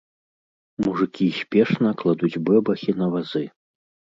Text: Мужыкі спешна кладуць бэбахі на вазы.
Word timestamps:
Мужыкі 0.85 1.27
спешна 1.41 1.91
кладуць 1.99 2.41
бэбахі 2.49 2.91
на 3.03 3.13
вазы. 3.17 3.45